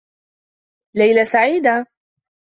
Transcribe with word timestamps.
ليلة 0.95 1.23
سعيدة! 1.23 1.85